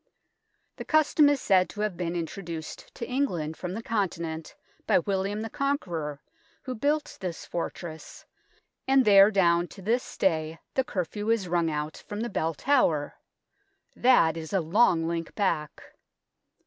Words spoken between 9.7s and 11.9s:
this day the curfew is rung